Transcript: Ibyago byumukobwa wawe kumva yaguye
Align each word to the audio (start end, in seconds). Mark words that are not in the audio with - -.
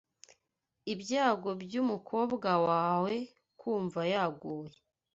Ibyago 0.93 1.49
byumukobwa 1.61 2.51
wawe 2.67 3.13
kumva 3.59 4.01
yaguye 4.13 4.77